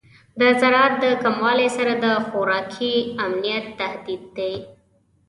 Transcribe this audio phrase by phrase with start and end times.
[0.39, 4.53] د زراعت د کموالی سره د خوراکي امنیت تهدید دی.